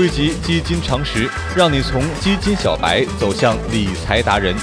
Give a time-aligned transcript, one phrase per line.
[0.00, 4.56] 汇集基金常识，让你从基金小白走向理财达人。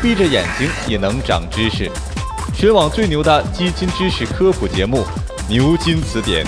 [0.00, 1.90] 闭着眼睛也能长知识，
[2.54, 5.00] 全网最牛的基金知识科普节目
[5.50, 6.46] 《牛津词典》。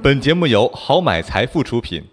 [0.00, 2.04] 本节目由好买财富出品。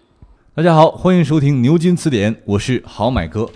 [0.52, 3.48] 大家好，欢迎收听《牛津词典》，我是好买哥。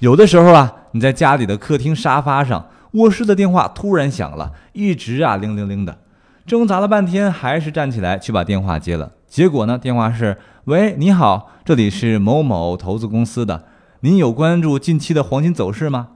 [0.00, 5.96] 有的时候啊，你在家里的客厅沙发上，卧室的电话突然响了，一直啊铃铃铃的，
[6.44, 9.12] 挣扎了半天，还是站起来去把电话接了。
[9.34, 13.64] 结果呢，电话是：喂，你好，这里是某某投资公司的。
[13.98, 16.10] 您有关注近期的黄金走势吗？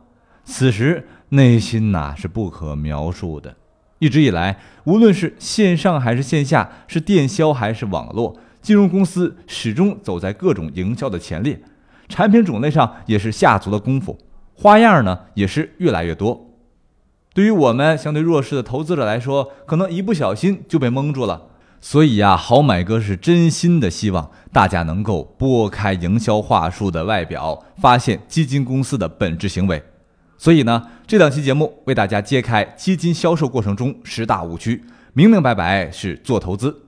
[0.44, 3.56] 此时内心呐是不可描述的。
[3.98, 11.60] 一直以来，无论是线上还是线下，是电销还是网络，金融公司始终走在各种营销的前列，
[12.08, 14.16] 产品种类上也是下足了功夫，
[14.54, 16.52] 花样呢也是越来越多。
[17.34, 21.46] 对于我们相对弱势的投资者来说，可能一不小心就被蒙住了。
[21.80, 29.82] 所以呀，好买哥是真心的希望大家能够拨开营销话术的外表，发现基金公司的本质行为。
[30.36, 36.82] 所以呢，这两期节目为大家揭开基金销售过程中十大误区，明明白白是做投资。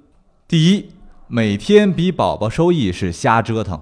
[0.49, 0.91] 第一，
[1.29, 3.81] 每天比宝宝收益是瞎折腾。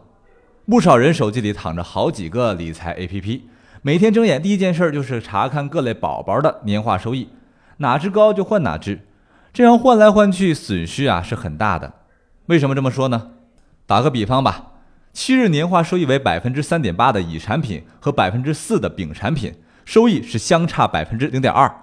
[0.66, 3.40] 不少人手机里躺着好几个理财 APP，
[3.80, 7.28] 每天睁眼第一件事就是查看各类宝宝的年化收益，
[7.78, 9.00] 哪只高就换哪只。
[9.58, 11.94] 这样换来换去，损失啊是很大的。
[12.46, 13.30] 为什么这么说呢？
[13.86, 14.74] 打个比方吧，
[15.12, 19.52] 七日年化收益为百分之三点八的乙产品和百分之四的丙产品，
[19.84, 21.80] 收益是相差百分之零点二。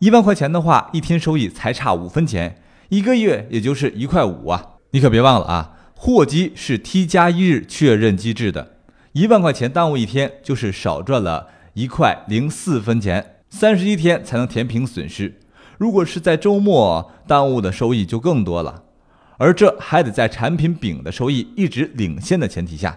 [0.00, 4.70] 一万块钱的话，一天收益才差五分钱，一个月也就是一块五啊！
[4.90, 8.72] 你可别忘了啊，货基是 T 加一日确认机制的，
[9.12, 15.38] 一万块钱耽误一天，就是少赚了一块零四分钱，三十一天才能填平损失。
[15.78, 18.84] 如果是在周末耽误的收益就更多了，
[19.38, 22.96] 而这还得在产品丙的收益一直领先的前提下。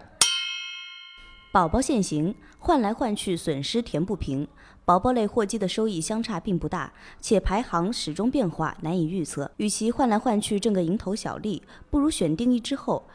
[1.51, 4.47] 宝宝现行，换来换去损失填不平。
[4.83, 9.49] 宝宝类货基的收益相差并不大，且排行始终变化，难以预测。
[9.57, 13.07] 与其换来换去挣个蝇头小利，不如选定义之后，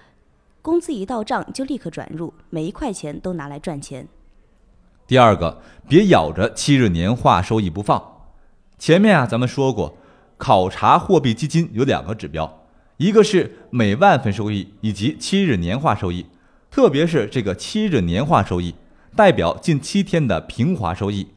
[0.63, 4.09] 工资一到账就立刻转入，每一块钱都拿来赚钱。
[5.07, 8.20] 第二个，别咬着七日年化收益不放。
[8.81, 9.99] 前面啊，咱们说过，
[10.39, 12.65] 考察货币基金有两个指标，
[12.97, 16.25] 一个是每万份收益，以及七日年化收益。
[16.71, 18.75] 特别是这个七日年化收益，
[19.15, 21.29] 代表近七天的平滑收益。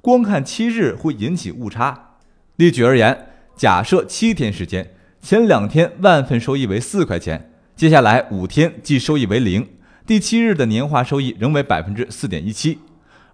[0.00, 2.16] 光看七日会引起误差。
[2.56, 9.64] 例举而言，假设七天时间，前两天万份收益为四块钱，接下来五天即收益为零，
[10.04, 12.80] 第七日的年化收益仍为百分之四点一七，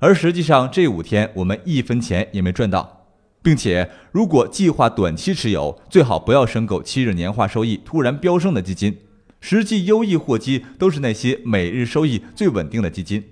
[0.01, 2.94] 而实际上这五天我们一分钱也没赚到。
[3.44, 8.99] 并且，如果计划短期持有，最好不要申购七日年化收益突然飙升的基金。
[9.38, 13.22] 实际优异货基都是那些每日收益最稳定的基金。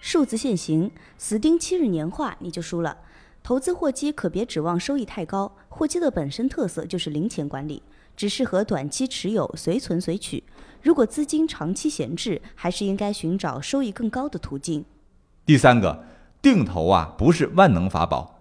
[0.00, 2.98] 数字现行，死盯七日年化你就输了。
[3.42, 7.82] 投资货基可别指望收益太高，货基的本身特色就是零钱管理，
[8.16, 10.44] 只适合短期持有，随存随取。
[10.80, 14.84] 如果资金长期闲置，还是应该寻找收益更高的途径。
[15.44, 16.04] 第三个，
[16.40, 18.36] 定投啊，不是万能法宝。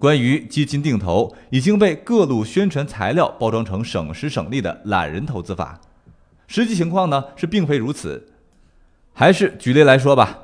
[0.00, 5.78] 关于基金定投已经被各路宣传材料包装成省时省力的懒人投资法，
[6.46, 8.32] 实际情况呢是并非如此。
[9.12, 10.38] 还是举例来说吧，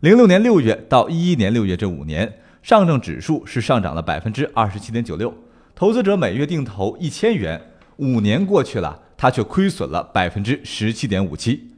[0.00, 5.34] 零六年六月到一一年六月这五年，上证指数是上涨了百分之二十七点九六，
[5.74, 7.60] 投资者每月定投一千元，
[7.96, 11.72] 五年过去了，他却亏损了百分之十七点五七，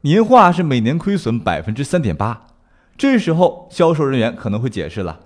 [0.00, 2.48] 年化是每年亏损百分之三点八。
[2.98, 5.20] 这时候销售人员可能会解释了。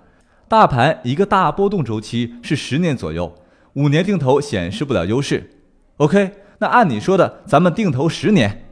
[0.49, 3.35] 大盘一个大波动周期是十年左右，
[3.73, 5.49] 五年定投显示不了优势。
[5.97, 8.65] OK，那按你说的，咱们定投十年，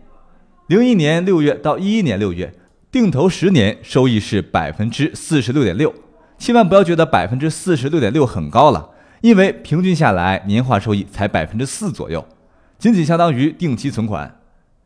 [0.68, 2.53] 零一年六月到一一年六月，
[2.90, 5.94] 定投十年收益是百分之四十六点六。
[6.38, 12.25] 千万不要觉得百分之四十六点六很高了，因为平均下来年化收益才百分之四左右，
[12.78, 14.40] 仅仅相当于定期存款。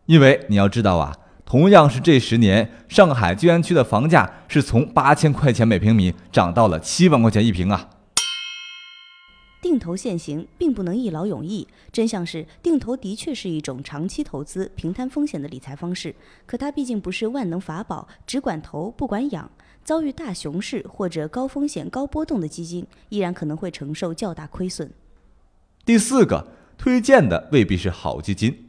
[0.08, 1.16] 因为你要知道啊。
[1.50, 7.90] 同样是这十年，上海静安区的房价是从八千块钱每平米涨到了七万块钱一平啊！
[9.60, 16.14] 定投现行并不能一劳永逸，真相是定投的确是一种长期投资、平摊风险的理财方式，
[16.46, 19.50] 可它毕竟不是万能法宝，只管投不管养。
[19.84, 24.92] 遭遇大熊市或者高风险高波动的基金，依然可能会承受较大亏损。
[25.84, 28.68] 第四个，推荐的未必是好基金。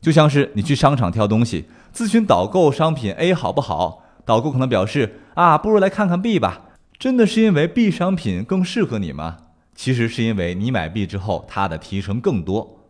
[0.00, 6.68] 就像是你去商场挑东西，咨询导购商品 A 好不好，导购可能表示啊，不如来看看 B 吧。
[6.98, 9.38] 真的是因为 B 商品更适合你吗？
[9.74, 12.86] 其实是因为你买 B 之后，它的提成更多。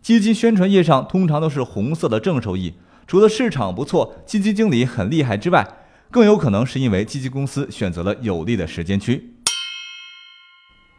[0.00, 2.74] 基金宣传页上通常都是红色的正收益，
[3.06, 5.66] 除了市场不错、基金经理很厉害之外，
[6.10, 9.34] 更有可能是因为基金公司选择了有利的时间区。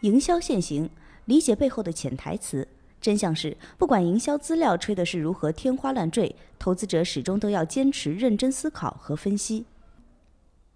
[0.02, 0.90] 营销现行，
[1.26, 2.68] 理解背后的潜台词。
[3.02, 9.66] 真相是，不管营销资料吹的是如何天花乱坠，投资者始终都要坚持认真思考和分析。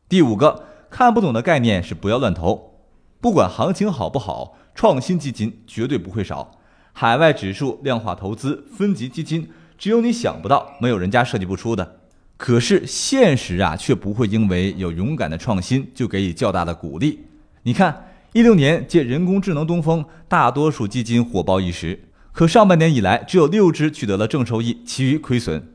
[0.09, 2.73] 第五个，看不懂的概念是不要乱投。
[3.21, 6.59] 不管行情好不好，创新基金绝对不会少。
[6.93, 11.99] 海外指数、量化投资、分级基金，只有你想不到，没有人家设计不出的。
[12.37, 17.25] 可是现实啊，却不会因为有勇敢的创新就给予较大的鼓励。
[17.63, 21.99] 你看，一六年借人工智能东风，大多数基金火爆一时。
[22.35, 25.71] 可上半年以来，只有六只取得了正收益，其余亏损。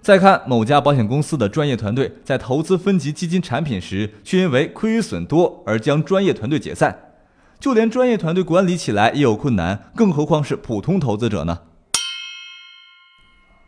[0.00, 7.16] 再看某家保险公司的专业团队在投资分级基金产品时，却因为亏损多而将专业团队解散，
[7.58, 11.62] 就连专业团队管理起来也有困难，更何况是普通投资者呢？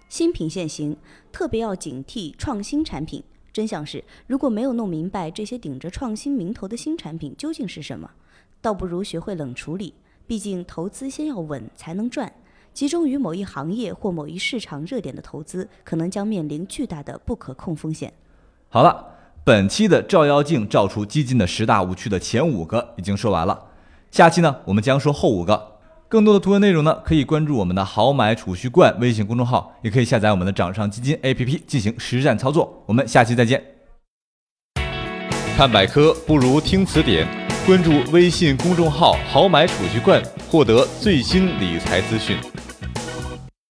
[0.09, 0.97] 新品现行，
[1.33, 3.25] 特别要警惕创新产品。
[3.53, 8.13] 真相是，如果没有弄明白这些顶着创新名头的新产品究竟是什么，
[8.61, 9.95] 倒不如学会冷处理。
[10.31, 12.33] 毕竟，投资先要稳才能赚。
[12.73, 18.13] 集中于某一行业或某一市场热点的投资，可能将面临巨大的不可控风险。
[18.69, 19.05] 好了，
[19.43, 23.61] 本期的照妖镜照出基金的十大误区的前五个已经说完了。
[24.13, 25.81] 下期呢，我们将说后五个。
[26.09, 32.85] 更多的图文内容呢，可以关注我们的好买储蓄罐微信公众号，也可以下载我们的掌上基金 APP 进行实战操作。
[32.87, 33.61] 我们下期再见。
[35.57, 37.27] 看百科不如听词典。
[37.67, 40.21] 关注微信公众号“好买储蓄罐”，
[40.51, 42.37] 获得最新理财资讯。